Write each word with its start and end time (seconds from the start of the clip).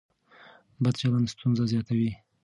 بد 0.83 0.93
چلن 1.01 1.23
ستونزه 1.33 1.63
زیاتوي. 1.71 2.11